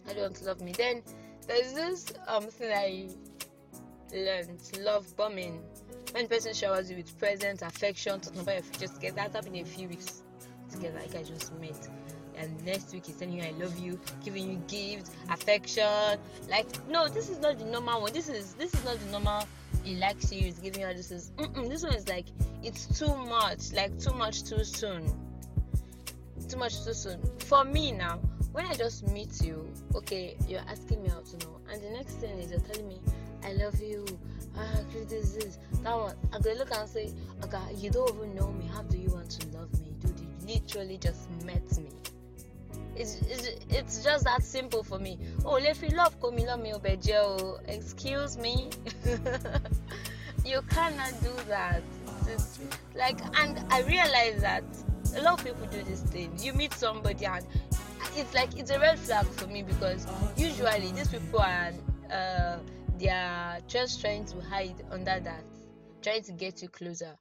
How 0.05 0.11
do 0.11 0.17
you 0.17 0.23
want 0.23 0.35
to 0.37 0.45
love 0.47 0.61
me? 0.61 0.73
Then 0.73 1.03
there's 1.47 1.73
this 1.75 2.13
um 2.27 2.49
thing 2.49 2.73
I 2.73 3.09
learned, 4.13 4.61
love 4.81 5.17
bombing. 5.17 5.63
When 6.11 6.27
person 6.27 6.55
showers 6.55 6.91
you 6.91 6.97
with 6.97 7.17
presents, 7.19 7.63
affection, 7.63 8.19
talking 8.19 8.41
about 8.41 8.55
your 8.55 8.63
future 8.65 8.93
together, 8.93 9.17
that 9.17 9.33
happened 9.33 9.55
in 9.55 9.63
a 9.63 9.69
few 9.69 9.89
weeks 9.89 10.23
together, 10.73 10.99
like 10.99 11.15
I 11.15 11.23
just 11.23 11.55
met. 11.61 11.89
And 12.37 12.65
next 12.65 12.93
week 12.93 13.07
he's 13.07 13.17
telling 13.17 13.35
you 13.35 13.43
I 13.43 13.53
love 13.53 13.79
you, 13.79 13.99
giving 14.25 14.51
you 14.51 14.63
gifts, 14.69 15.11
affection. 15.31 16.19
Like 16.49 16.67
no, 16.89 17.09
this 17.09 17.29
is 17.29 17.39
not 17.39 17.59
the 17.59 17.65
normal 17.65 18.03
one. 18.03 18.13
This 18.13 18.29
is 18.29 18.55
this 18.55 18.75
is 18.75 18.85
not 18.85 18.99
the 18.99 19.11
normal 19.11 19.47
he 19.87 19.95
likes 19.95 20.33
you, 20.33 20.43
he's 20.43 20.59
giving 20.59 20.81
you 20.81 20.87
all 20.89 20.95
this. 20.95 21.11
Is, 21.11 21.31
this 21.55 21.83
one 21.83 21.95
is 21.95 22.09
like 22.09 22.27
it's 22.63 22.99
too 22.99 23.15
much, 23.15 23.73
like 23.73 23.99
too 23.99 24.13
much 24.13 24.43
too 24.43 24.65
soon. 24.65 25.05
Too 26.49 26.59
much 26.59 26.85
too 26.85 26.95
soon. 26.95 27.21
For 27.39 27.65
me 27.65 27.93
now, 27.93 28.19
when 28.53 28.67
I 28.67 28.75
just 28.75 29.07
meet 29.09 29.41
you, 29.43 29.69
okay, 29.95 30.37
you're 30.49 30.61
asking 30.69 31.03
me 31.03 31.11
out 31.11 31.25
to 31.27 31.47
know, 31.47 31.61
and 31.71 31.83
the 31.83 31.91
next 31.91 32.15
thing 32.15 32.39
is 32.39 32.51
you're 32.51 32.61
telling 32.61 32.89
me, 32.89 33.01
I 33.45 33.53
love 33.53 33.81
you. 33.81 34.05
Ah, 34.59 34.81
this, 35.09 35.33
this, 35.33 35.59
that 35.83 35.95
one. 35.95 36.17
I'm 36.33 36.41
gonna 36.41 36.59
look 36.59 36.75
and 36.75 36.89
say, 36.89 37.13
okay, 37.45 37.61
you 37.77 37.91
don't 37.91 38.09
even 38.17 38.35
know 38.35 38.51
me. 38.53 38.67
How 38.73 38.83
do 38.83 38.97
you 38.97 39.11
want 39.11 39.31
to 39.31 39.47
love 39.49 39.71
me, 39.81 39.95
dude? 40.01 40.19
You 40.19 40.55
literally 40.55 40.99
just 40.99 41.31
met 41.45 41.79
me. 41.79 41.91
It's, 42.97 43.21
it's, 43.23 43.49
it's 43.69 44.05
just 44.05 44.25
that 44.25 44.43
simple 44.43 44.83
for 44.83 44.99
me. 44.99 45.19
Oh, 45.45 45.57
if 45.57 45.83
you 45.83 45.89
love, 45.91 46.21
come 46.21 46.37
love 46.37 46.61
me, 46.61 46.73
obejo. 46.73 47.59
Excuse 47.69 48.37
me. 48.39 48.71
you 50.45 50.63
cannot 50.71 51.13
do 51.23 51.33
that. 51.49 51.83
It's 52.29 52.59
like, 52.95 53.21
and 53.39 53.65
I 53.71 53.83
realize 53.83 54.41
that 54.41 54.65
a 55.17 55.23
lot 55.23 55.39
of 55.39 55.45
people 55.45 55.67
do 55.67 55.83
this 55.83 56.01
thing. 56.03 56.33
You 56.39 56.53
meet 56.53 56.73
somebody 56.73 57.27
and 57.27 57.45
it's 58.15 58.35
like 58.35 58.57
it's 58.59 58.71
a 58.71 58.79
red 58.79 58.99
flag 58.99 59.27
for 59.27 59.47
me 59.47 59.63
because 59.63 60.07
usually 60.37 60.93
these 60.93 61.09
people 61.09 61.41
are 61.41 61.73
uh, 62.11 62.59
they 62.99 63.09
are 63.09 63.59
just 63.69 64.01
trying 64.01 64.25
to 64.27 64.41
hide 64.41 64.83
under 64.91 65.21
that, 65.21 65.45
trying 66.03 66.23
to 66.23 66.33
get 66.33 66.63
you 66.63 66.69
closer, 66.69 67.17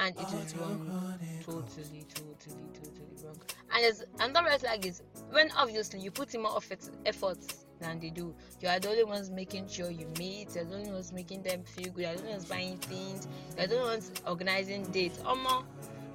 and 0.00 0.16
it 0.16 0.32
is 0.32 0.56
wrong, 0.56 1.18
totally, 1.44 2.06
totally, 2.08 2.66
totally 2.72 3.24
wrong. 3.24 3.36
And 3.72 3.84
it's, 3.84 4.02
another 4.18 4.46
red 4.48 4.60
flag 4.60 4.86
is 4.86 5.02
when 5.30 5.50
obviously 5.52 6.00
you 6.00 6.10
put 6.10 6.34
in 6.34 6.42
more 6.42 6.56
effort, 6.56 6.88
efforts 7.04 7.66
than 7.80 8.00
they 8.00 8.08
do. 8.08 8.34
You 8.60 8.68
are 8.68 8.80
the 8.80 8.88
only 8.88 9.04
ones 9.04 9.30
making 9.30 9.68
sure 9.68 9.90
you 9.90 10.06
meet. 10.18 10.54
You're 10.54 10.64
the 10.64 10.76
only 10.76 10.90
ones 10.90 11.12
making 11.12 11.42
them 11.42 11.62
feel 11.64 11.92
good. 11.92 12.02
You're 12.02 12.14
the 12.14 12.20
only 12.20 12.32
ones 12.32 12.44
buying 12.46 12.78
things. 12.78 13.28
You're 13.58 13.66
the 13.66 13.76
only 13.76 13.90
ones 13.90 14.12
organizing 14.26 14.84
dates. 14.84 15.18
Omo, 15.18 15.64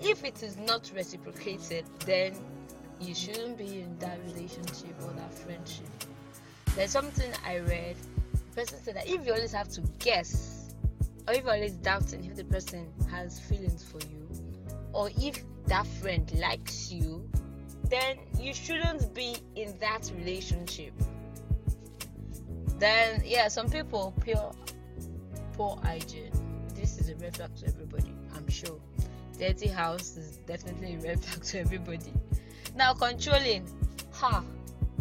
if 0.02 0.24
it 0.24 0.42
is 0.42 0.58
not 0.58 0.92
reciprocated, 0.96 1.86
then 2.06 2.34
you 3.00 3.14
shouldn't 3.14 3.58
be 3.58 3.82
in 3.82 3.98
that 4.00 4.18
relationship 4.26 4.96
or 5.04 5.14
that 5.14 5.34
friendship. 5.34 5.86
There's 6.76 6.92
something 6.92 7.32
I 7.46 7.60
read. 7.60 7.96
The 8.34 8.62
person 8.62 8.80
said 8.84 8.96
that 8.96 9.08
if 9.08 9.26
you 9.26 9.34
always 9.34 9.52
have 9.52 9.70
to 9.70 9.82
guess, 10.00 10.55
or 11.28 11.34
if 11.34 11.44
you're 11.44 11.54
always 11.54 11.74
doubting 11.74 12.24
if 12.26 12.36
the 12.36 12.44
person 12.44 12.88
has 13.10 13.40
feelings 13.40 13.84
for 13.84 14.00
you, 14.08 14.30
or 14.94 15.10
if 15.20 15.44
that 15.68 15.88
friend 15.88 16.32
likes 16.40 16.92
you, 16.92 17.28
then 17.90 18.18
you 18.40 18.54
shouldn't 18.54 19.14
be 19.14 19.38
in 19.56 19.78
that 19.80 20.12
relationship. 20.18 20.94
Then, 22.78 23.22
yeah, 23.26 23.48
some 23.48 23.70
people 23.70 24.14
pure 24.22 24.52
poor 25.54 25.80
hygiene. 25.84 26.32
This 26.74 27.00
is 27.00 27.10
a 27.10 27.16
red 27.16 27.36
flag 27.36 27.56
to 27.58 27.68
everybody, 27.68 28.14
I'm 28.36 28.50
sure. 28.50 28.80
Dirty 29.40 29.68
house 29.68 30.18
is 30.18 30.38
definitely 30.46 30.96
a 30.96 31.00
red 31.00 31.24
flag 31.24 31.44
to 31.44 31.60
everybody. 31.60 32.14
Now, 32.76 32.94
controlling, 32.94 33.68
ha. 34.12 34.44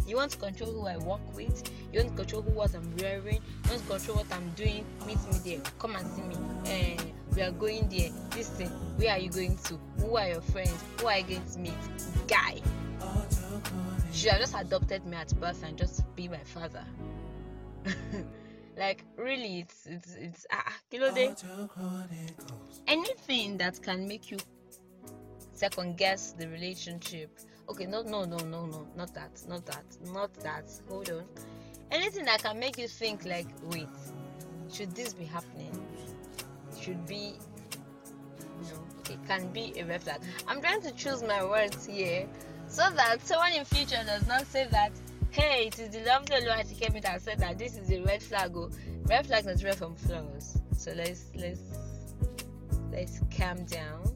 You 0.07 0.17
want 0.17 0.31
to 0.31 0.37
control 0.37 0.71
who 0.71 0.85
I 0.85 0.97
work 0.97 1.35
with. 1.35 1.69
You 1.91 1.99
want 1.99 2.11
to 2.11 2.15
control 2.15 2.41
who 2.43 2.51
what 2.51 2.75
I'm 2.75 2.95
wearing. 2.97 3.41
You 3.63 3.69
want 3.69 3.81
to 3.81 3.87
control 3.87 4.17
what 4.17 4.31
I'm 4.31 4.49
doing. 4.51 4.85
Meet 5.07 5.17
me 5.31 5.55
there. 5.55 5.63
Come 5.79 5.95
and 5.95 6.07
see 6.11 6.21
me. 6.21 6.35
Eh, 6.67 6.97
we 7.35 7.41
are 7.41 7.51
going 7.51 7.89
there. 7.89 8.09
Listen, 8.35 8.67
where 8.97 9.11
are 9.11 9.19
you 9.19 9.29
going 9.29 9.57
to? 9.57 9.79
Who 9.99 10.15
are 10.17 10.27
your 10.27 10.41
friends? 10.41 10.83
Who 10.99 11.07
are 11.07 11.17
you 11.17 11.23
going 11.23 11.45
to 11.51 11.59
meet? 11.59 11.73
Guy. 12.27 12.61
Should 14.13 14.31
have 14.31 14.41
just 14.41 14.55
adopted 14.55 15.05
me 15.05 15.17
at 15.17 15.37
birth 15.39 15.63
and 15.63 15.77
just 15.77 16.03
be 16.15 16.27
my 16.27 16.37
father. 16.37 16.85
like 18.77 19.03
really, 19.17 19.59
it's 19.59 19.85
it's 19.85 20.15
it's 20.15 20.45
ah, 20.51 20.73
kilo 20.89 21.13
de. 21.13 21.35
Anything 22.87 23.57
that 23.57 23.81
can 23.81 24.07
make 24.07 24.31
you 24.31 24.37
second 25.53 25.97
guess 25.97 26.31
the 26.31 26.47
relationship. 26.47 27.29
Okay, 27.67 27.85
no, 27.85 28.01
no, 28.03 28.25
no, 28.25 28.37
no, 28.37 28.65
no, 28.65 28.87
not 28.95 29.13
that, 29.13 29.31
not 29.47 29.65
that, 29.65 29.85
not 30.13 30.33
that. 30.35 30.65
Hold 30.89 31.09
on. 31.09 31.23
Anything 31.91 32.25
that 32.25 32.43
can 32.43 32.59
make 32.59 32.77
you 32.77 32.87
think 32.87 33.25
like, 33.25 33.47
wait, 33.71 33.87
should 34.71 34.93
this 34.95 35.13
be 35.13 35.25
happening? 35.25 35.71
Should 36.79 37.05
be, 37.07 37.33
you 38.61 38.71
know, 38.71 38.83
it 39.09 39.19
can 39.27 39.47
be 39.51 39.73
a 39.79 39.85
red 39.85 40.03
flag. 40.03 40.21
I'm 40.47 40.61
trying 40.61 40.81
to 40.81 40.91
choose 40.91 41.23
my 41.23 41.43
words 41.43 41.85
here 41.85 42.27
so 42.67 42.89
that 42.95 43.25
someone 43.25 43.53
in 43.53 43.65
future 43.65 44.01
does 44.05 44.27
not 44.27 44.45
say 44.47 44.67
that, 44.71 44.91
hey, 45.31 45.67
it 45.67 45.79
is 45.79 45.89
the 45.89 46.03
lovely 46.05 46.45
Lord 46.45 46.65
came 46.79 47.01
that 47.01 47.21
said 47.21 47.39
that 47.39 47.57
this 47.57 47.77
is 47.77 47.89
a 47.91 48.01
red 48.01 48.21
flag. 48.21 48.51
Oh, 48.55 48.69
red 49.05 49.25
flag 49.25 49.45
is 49.47 49.63
red 49.63 49.75
from 49.75 49.95
flowers. 49.95 50.57
So 50.77 50.91
let's 50.95 51.25
let's 51.35 51.61
let's 52.91 53.19
calm 53.35 53.63
down. 53.65 54.15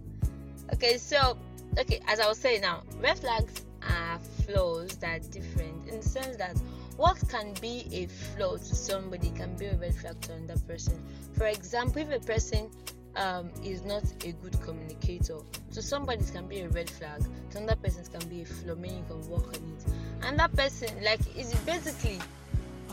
Okay, 0.74 0.98
so 0.98 1.38
okay, 1.78 2.02
as 2.08 2.20
I 2.20 2.28
was 2.28 2.38
saying 2.38 2.62
now, 2.62 2.84
red 3.00 3.20
flags 3.20 3.64
are 3.88 4.20
flaws 4.46 4.98
that 4.98 5.22
are 5.22 5.30
different 5.30 5.88
in 5.88 5.98
the 5.98 6.06
sense 6.08 6.38
that 6.38 6.58
what 6.98 7.18
can 7.30 7.54
be 7.62 7.86
a 7.94 8.08
flaw 8.08 8.58
to 8.58 8.76
somebody 8.76 9.30
can 9.32 9.56
be 9.56 9.68
a 9.68 9.76
red 9.76 9.96
flag 9.96 10.20
to 10.22 10.34
another 10.34 10.60
person. 10.62 11.02
For 11.34 11.46
example, 11.46 12.02
if 12.02 12.12
a 12.12 12.20
person 12.20 12.70
um, 13.16 13.50
is 13.64 13.84
not 13.84 14.04
a 14.26 14.34
good 14.34 14.60
communicator, 14.62 15.40
to 15.74 15.82
somebody 15.82 16.24
it 16.24 16.34
can 16.34 16.48
be 16.48 16.60
a 16.60 16.70
red 16.70 16.90
flag, 16.90 17.24
to 17.52 17.58
another 17.58 17.78
person 17.78 18.02
it 18.02 18.12
can 18.12 18.28
be 18.30 18.42
a 18.42 18.46
flaw, 18.46 18.76
meaning 18.76 18.98
you 18.98 19.16
can 19.16 19.30
work 19.30 19.48
on 19.48 19.78
it. 19.78 19.86
And 20.24 20.38
that 20.40 20.54
person, 20.56 20.90
like, 21.02 21.22
is 21.38 21.54
basically 21.66 22.20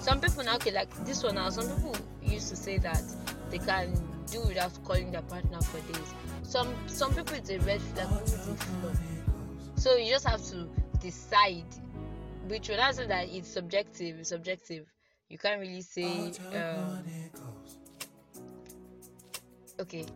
some 0.01 0.21
people 0.21 0.45
now 0.45 0.57
okay, 0.57 0.71
like 0.71 0.89
this 1.05 1.25
one 1.25 1.35
now. 1.35 1.51
Some 1.51 1.69
people 1.69 1.97
used 2.23 2.49
to 2.51 2.57
say 2.57 2.79
that 2.79 3.03
they 3.51 3.59
can 3.59 3.93
do 4.27 4.41
without 4.47 4.73
calling 4.85 5.11
their 5.11 5.23
partner 5.23 5.61
for 5.61 5.81
days. 5.93 6.15
Some 6.43 6.75
some 6.87 7.15
people 7.15 7.35
it's 7.35 7.51
a 7.51 7.59
red 7.61 7.81
flag. 7.81 8.09
So 9.77 9.97
you 9.97 10.11
just 10.11 10.27
have 10.27 10.43
to 10.47 10.69
decide 11.01 11.65
which 12.49 12.69
one. 12.69 12.79
That's 12.79 12.99
that 12.99 13.29
it's 13.29 13.49
subjective. 13.49 14.19
It's 14.19 14.31
subjective. 14.31 14.87
You 15.29 15.39
can't 15.39 15.61
really 15.61 15.83
say. 15.83 16.33
Um, 16.55 17.05
okay, 19.81 20.07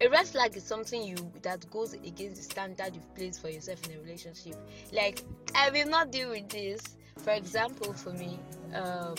a 0.00 0.08
red 0.08 0.26
flag 0.26 0.56
is 0.56 0.64
something 0.64 1.02
you 1.02 1.16
that 1.42 1.68
goes 1.70 1.92
against 1.92 2.36
the 2.36 2.42
standard 2.42 2.94
you've 2.94 3.14
placed 3.14 3.40
for 3.40 3.48
yourself 3.48 3.84
in 3.88 3.96
a 3.96 4.00
relationship. 4.00 4.56
Like 4.92 5.22
I 5.54 5.70
will 5.70 5.88
not 5.88 6.10
deal 6.10 6.30
with 6.30 6.48
this. 6.48 6.80
For 7.18 7.32
example, 7.32 7.92
for 7.92 8.10
me, 8.10 8.38
um, 8.74 9.14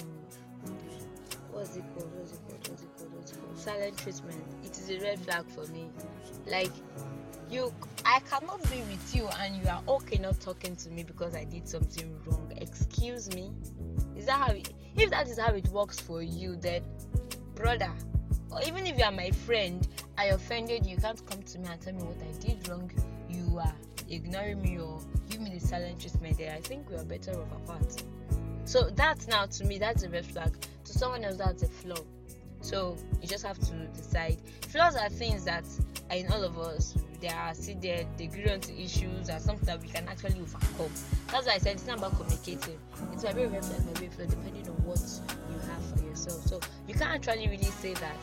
what's 1.51 1.75
it 1.77 1.83
called? 1.95 2.11
What's 2.15 2.33
it 2.33 2.39
called? 2.47 2.62
Silent 3.63 3.97
treatment. 3.97 4.43
It 4.65 4.77
is 4.77 4.89
a 4.89 4.99
red 4.99 5.19
flag 5.19 5.45
for 5.47 5.65
me. 5.71 5.89
Like 6.45 6.71
you 7.49 7.73
I 8.03 8.19
cannot 8.29 8.61
be 8.69 8.79
with 8.89 9.15
you 9.15 9.25
and 9.39 9.55
you 9.55 9.69
are 9.69 9.81
okay 9.87 10.17
not 10.17 10.41
talking 10.41 10.75
to 10.75 10.89
me 10.89 11.03
because 11.03 11.33
I 11.33 11.45
did 11.45 11.69
something 11.69 12.13
wrong. 12.25 12.51
Excuse 12.57 13.33
me. 13.33 13.51
Is 14.17 14.25
that 14.25 14.39
how 14.39 14.51
it, 14.51 14.73
if 14.97 15.11
that 15.11 15.29
is 15.29 15.39
how 15.39 15.53
it 15.53 15.67
works 15.69 15.97
for 15.97 16.21
you 16.21 16.57
then 16.57 16.83
brother 17.55 17.91
or 18.51 18.61
even 18.67 18.85
if 18.85 18.97
you 18.97 19.05
are 19.05 19.11
my 19.13 19.31
friend, 19.31 19.87
I 20.17 20.25
offended 20.25 20.85
you, 20.85 20.95
you 20.95 20.97
can't 20.97 21.25
come 21.25 21.41
to 21.41 21.59
me 21.59 21.67
and 21.71 21.79
tell 21.79 21.93
me 21.93 22.03
what 22.03 22.17
I 22.21 22.37
did 22.45 22.67
wrong. 22.67 22.91
You 23.29 23.59
are 23.59 23.73
ignoring 24.09 24.61
me 24.61 24.77
or 24.77 24.99
give 25.29 25.39
me 25.39 25.51
the 25.51 25.59
silent 25.59 26.01
treatment 26.01 26.37
there. 26.37 26.53
I 26.53 26.59
think 26.59 26.89
we 26.89 26.97
are 26.97 27.05
better 27.05 27.31
off 27.31 27.51
apart. 27.63 28.03
So 28.65 28.89
that 28.91 29.25
now 29.27 29.45
to 29.45 29.63
me 29.63 29.77
that's 29.79 30.03
a 30.03 30.09
red 30.09 30.25
flag. 30.25 30.51
To 30.83 30.91
someone 30.91 31.23
else 31.23 31.37
that's 31.37 31.63
a 31.63 31.67
flaw. 31.67 32.03
So 32.63 32.97
you 33.21 33.27
just 33.27 33.45
have 33.45 33.59
to 33.59 33.73
decide. 33.93 34.37
Flaws 34.69 34.95
are 34.95 35.09
things 35.09 35.43
that 35.45 35.65
are 36.09 36.15
in 36.15 36.31
all 36.31 36.43
of 36.43 36.57
us. 36.57 36.97
They 37.19 37.27
are 37.27 37.53
see 37.53 37.75
they 37.75 38.07
they 38.17 38.27
grew 38.27 38.51
onto 38.51 38.73
issues 38.73 39.29
are 39.29 39.39
something 39.39 39.65
that 39.65 39.81
we 39.81 39.89
can 39.89 40.07
actually 40.07 40.39
overcome. 40.41 40.91
That's 41.27 41.45
why 41.45 41.53
I 41.53 41.57
said 41.57 41.75
it's 41.75 41.85
not 41.85 41.99
about 41.99 42.17
communicating. 42.17 42.79
It's 43.11 43.23
might 43.23 43.35
be 43.35 43.43
a 43.43 43.49
red 43.49 43.63
flag, 43.63 44.11
flaw, 44.11 44.25
depending 44.25 44.67
on 44.67 44.75
what 44.83 44.99
you 45.49 45.59
have 45.69 45.99
for 45.99 46.05
yourself. 46.05 46.41
So 46.47 46.59
you 46.87 46.93
can't 46.93 47.11
actually 47.11 47.47
really 47.47 47.63
say 47.63 47.93
that 47.95 48.17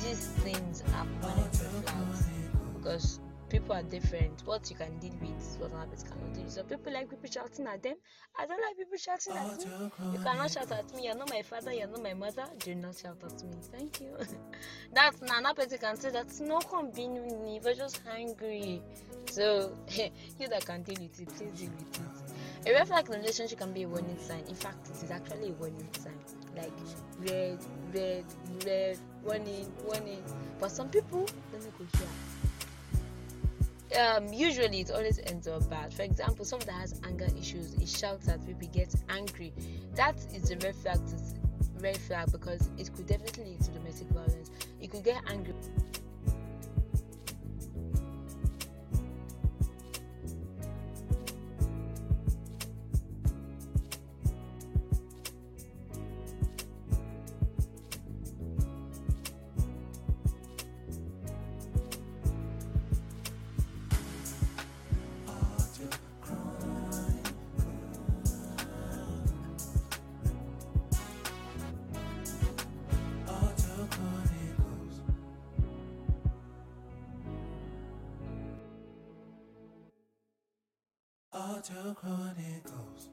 these 0.00 0.28
things 0.44 0.82
are 0.94 1.06
permanent 1.20 1.60
red 1.60 1.84
flags 1.84 2.28
because 2.74 3.20
people 3.48 3.74
are 3.74 3.82
different. 3.82 4.42
What 4.44 4.68
you 4.70 4.76
can 4.76 4.98
deal 4.98 5.14
with, 5.20 5.40
is 5.40 5.58
what 5.58 5.72
others 5.72 6.02
cannot 6.02 6.34
deal 6.34 6.44
with. 6.44 6.52
So 6.52 6.62
people 6.62 6.92
like 6.92 7.08
people 7.08 7.30
shouting 7.30 7.66
at 7.66 7.82
them. 7.82 7.96
I 8.38 8.46
don't 8.46 8.60
like 8.60 8.76
people 8.76 8.98
shouting 8.98 9.34
at 9.36 9.58
me. 9.58 9.90
You 10.12 10.18
cannot 10.18 10.50
shout 10.50 10.70
at 10.70 10.94
me. 10.94 11.04
You're 11.04 11.16
not 11.16 11.30
my 11.30 11.42
father. 11.42 11.72
You're 11.72 11.88
not 11.88 12.02
my 12.02 12.14
mother. 12.14 12.44
Do 12.58 12.74
not 12.74 12.96
shout 12.96 13.18
at 13.24 13.42
me. 13.44 13.56
Thank 13.72 14.00
you. 14.00 14.16
That's 14.94 15.20
another 15.22 15.54
person 15.54 15.78
can 15.78 15.96
say 15.96 16.10
that's 16.10 16.40
no 16.40 16.58
convenient. 16.58 17.64
We're 17.64 17.74
just 17.74 18.00
hungry. 18.06 18.82
So 19.30 19.72
you 20.38 20.48
that 20.48 20.64
can 20.64 20.82
deal 20.82 20.96
with 21.00 21.20
it, 21.20 21.28
please 21.28 21.60
deal 21.60 21.70
with 21.70 22.00
it. 22.00 22.68
A 22.68 22.72
red 22.72 22.88
flag 22.88 23.06
in 23.08 23.14
a 23.14 23.18
relationship 23.18 23.58
can 23.58 23.72
be 23.72 23.82
a 23.82 23.88
warning 23.88 24.18
sign. 24.18 24.44
In 24.48 24.54
fact, 24.54 24.88
it 24.88 25.04
is 25.04 25.10
actually 25.10 25.50
a 25.50 25.52
warning 25.52 25.88
sign. 25.98 26.18
Like 26.56 26.72
red, 27.20 27.58
red, 27.94 28.24
red, 28.66 28.98
warning, 29.22 29.72
warning. 29.84 30.22
But 30.58 30.70
some 30.70 30.88
people 30.88 31.26
go 31.52 31.86
here 31.98 32.08
um, 33.96 34.32
usually 34.32 34.80
it 34.80 34.90
always 34.90 35.18
ends 35.26 35.46
up 35.48 35.68
bad. 35.70 35.92
For 35.92 36.02
example, 36.02 36.44
someone 36.44 36.66
that 36.66 36.80
has 36.80 37.00
anger 37.04 37.28
issues, 37.38 37.74
it 37.74 37.88
shouts 37.88 38.28
at 38.28 38.44
people, 38.46 38.68
gets 38.68 38.96
angry. 39.08 39.52
That 39.94 40.16
is 40.34 40.50
a 40.50 40.56
red 40.56 40.74
flag 40.74 40.98
red 41.80 41.96
flag 41.96 42.30
because 42.32 42.70
it 42.76 42.92
could 42.94 43.06
definitely 43.06 43.44
lead 43.44 43.60
to 43.60 43.70
domestic 43.70 44.08
violence. 44.08 44.50
You 44.80 44.88
could 44.88 45.04
get 45.04 45.22
angry. 45.28 45.54
Chronicles. 81.60 83.08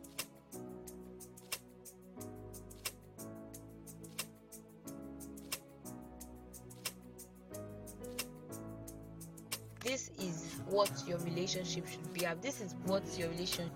This 9.83 10.11
is 10.19 10.59
what 10.67 10.91
your 11.07 11.17
relationship 11.19 11.87
should 11.87 12.13
be. 12.13 12.27
This 12.41 12.61
is 12.61 12.75
what 12.85 13.03
your 13.17 13.29
relation 13.29 13.71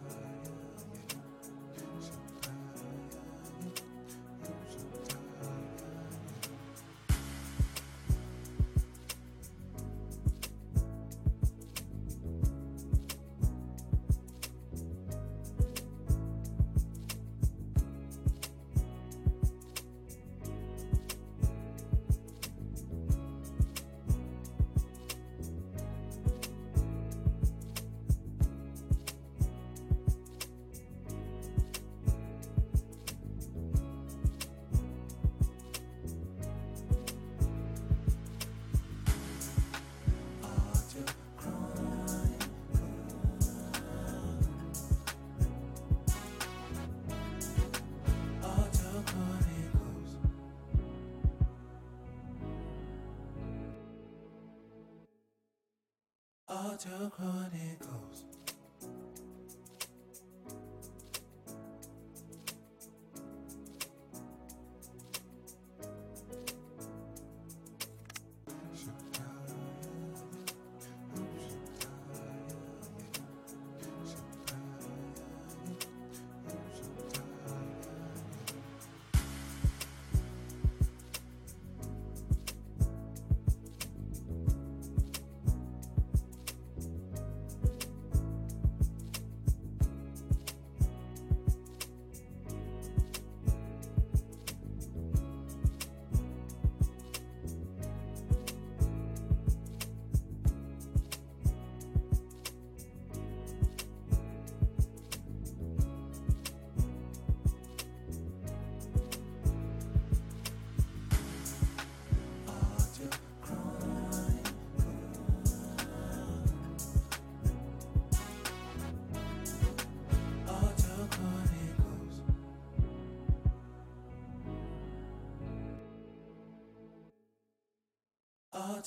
Audio 56.89 57.09
Chronicles. 57.11 57.49
Audio 57.59 57.78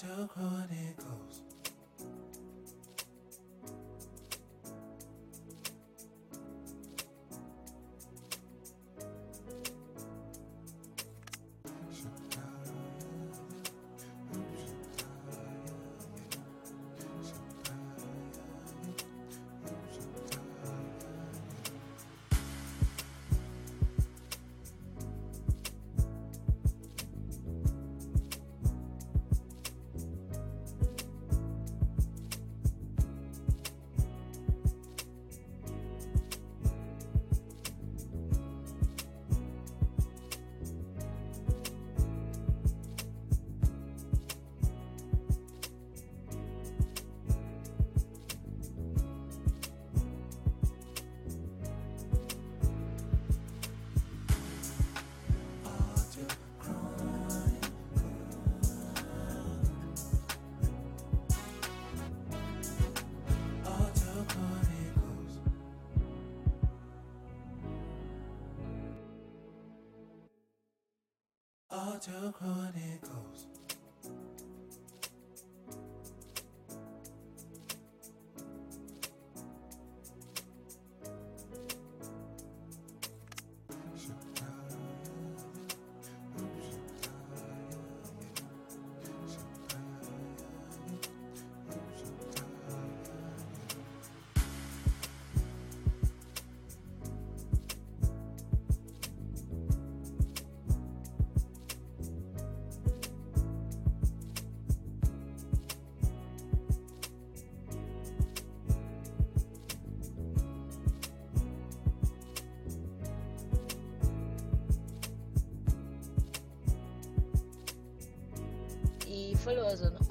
Audio 0.03 0.27
Chronicles. 0.27 1.02
Audio 72.03 72.33
Chronicles. 72.33 73.52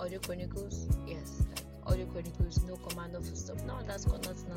Audio 0.02 0.18
Chronicles. 0.20 0.88
Yes, 1.08 1.44
like 1.50 1.64
Audio 1.86 2.06
Chronicles, 2.08 2.64
no 2.64 2.76
command, 2.78 3.14
no 3.14 3.22
stuff. 3.22 3.64
No, 3.66 3.78
that's 3.86 4.08
not 4.08 4.26
nothing. 4.26 4.52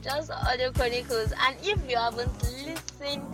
Just 0.00 0.30
Audio 0.30 0.70
Chronicles. 0.70 1.32
And 1.44 1.56
if 1.60 1.90
you 1.90 1.96
haven't 1.96 2.32
listened 2.40 3.24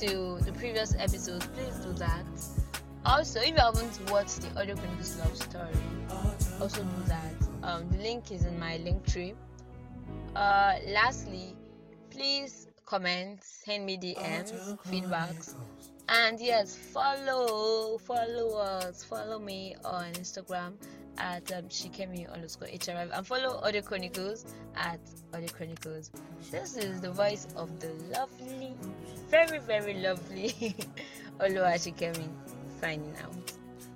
to 0.00 0.38
the 0.44 0.52
previous 0.52 0.94
episodes, 0.98 1.46
please 1.46 1.74
do 1.76 1.94
that. 1.94 2.26
Also, 3.06 3.40
if 3.40 3.48
you 3.48 3.56
haven't 3.56 4.10
watched 4.10 4.42
the 4.42 4.60
Audio 4.60 4.76
Chronicles 4.76 5.18
love 5.20 5.36
story, 5.36 5.72
also 6.60 6.82
do 6.82 7.02
that. 7.06 7.34
Um, 7.62 7.88
the 7.88 7.98
link 7.98 8.30
is 8.30 8.44
in 8.44 8.58
my 8.58 8.76
Linktree. 8.76 9.34
Uh, 10.36 10.74
lastly, 10.88 11.56
please 12.10 12.68
comment, 12.84 13.42
send 13.42 13.86
me 13.86 13.96
DMs, 13.96 14.78
feedbacks, 14.86 15.54
and 16.12 16.38
yes, 16.40 16.76
follow, 16.76 17.96
follow 17.98 18.58
us, 18.58 19.02
follow 19.02 19.38
me 19.38 19.74
on 19.84 20.12
Instagram 20.12 20.74
at 21.18 21.50
um, 21.52 21.64
shikemi 21.64 22.30
underscore 22.32 22.68
hrf 22.68 23.10
and 23.12 23.26
follow 23.26 23.58
Audio 23.62 23.80
Chronicles 23.82 24.44
at 24.76 25.00
Audio 25.34 25.48
Chronicles. 25.48 26.10
This 26.50 26.76
is 26.76 27.00
the 27.00 27.10
voice 27.10 27.46
of 27.56 27.80
the 27.80 27.88
lovely, 28.12 28.74
very 29.30 29.58
very 29.58 29.94
lovely 29.94 30.48
Oluwa 31.40 31.74
Shikemi 31.74 32.28
signing 32.80 33.14
out. 33.22 33.61